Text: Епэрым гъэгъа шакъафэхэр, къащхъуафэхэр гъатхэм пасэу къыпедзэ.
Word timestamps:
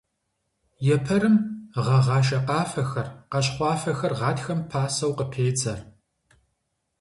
Епэрым 0.95 1.35
гъэгъа 1.83 2.17
шакъафэхэр, 2.27 3.07
къащхъуафэхэр 3.31 4.13
гъатхэм 4.19 4.59
пасэу 4.69 5.13
къыпедзэ. 5.17 5.73